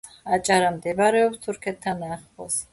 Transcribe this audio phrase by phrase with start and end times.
[0.37, 2.61] აჭარა მდებარეობს თურქეთთან ახლოს